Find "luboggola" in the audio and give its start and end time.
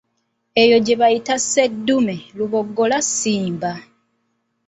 2.37-2.97